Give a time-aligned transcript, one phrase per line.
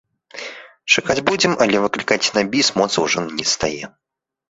[0.95, 3.83] Чакаць будзем, але выклікаць на біс моцы ўжо не стае.